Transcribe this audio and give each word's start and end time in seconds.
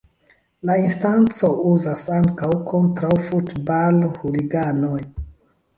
La 0.69 0.77
instanco 0.83 1.49
uzas 1.73 2.07
ankaŭ 2.15 2.49
kontraŭ 2.73 3.13
futbal-huliganoj. 3.29 4.99